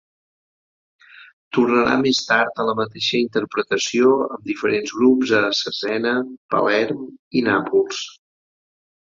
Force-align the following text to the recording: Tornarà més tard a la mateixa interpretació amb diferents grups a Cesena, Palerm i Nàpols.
Tornarà 1.57 1.97
més 2.05 2.21
tard 2.29 2.61
a 2.63 2.65
la 2.69 2.73
mateixa 2.79 3.19
interpretació 3.19 4.15
amb 4.29 4.49
diferents 4.53 4.95
grups 5.03 5.35
a 5.41 5.43
Cesena, 5.61 6.17
Palerm 6.57 7.07
i 7.43 7.47
Nàpols. 7.51 8.03